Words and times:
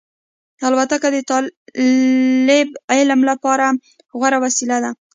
الوتکه 0.67 1.09
د 1.13 1.17
طالب 1.29 2.69
علم 2.93 3.19
لپاره 3.29 3.67
غوره 4.19 4.37
وسیله 4.45 4.77
ده. 4.83 4.91